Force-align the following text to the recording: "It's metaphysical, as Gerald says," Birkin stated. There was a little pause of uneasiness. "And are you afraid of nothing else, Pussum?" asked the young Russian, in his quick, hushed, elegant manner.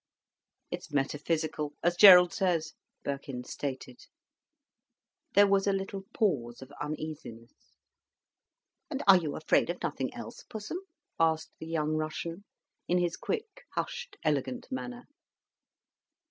"It's 0.71 0.89
metaphysical, 0.91 1.75
as 1.83 1.95
Gerald 1.95 2.33
says," 2.33 2.73
Birkin 3.03 3.43
stated. 3.43 4.07
There 5.35 5.45
was 5.45 5.67
a 5.67 5.71
little 5.73 6.05
pause 6.11 6.63
of 6.63 6.71
uneasiness. 6.81 7.53
"And 8.89 9.03
are 9.05 9.17
you 9.17 9.35
afraid 9.35 9.69
of 9.69 9.77
nothing 9.83 10.11
else, 10.15 10.41
Pussum?" 10.49 10.79
asked 11.19 11.51
the 11.59 11.67
young 11.67 11.97
Russian, 11.97 12.45
in 12.87 12.97
his 12.97 13.15
quick, 13.15 13.67
hushed, 13.75 14.17
elegant 14.23 14.71
manner. 14.71 15.03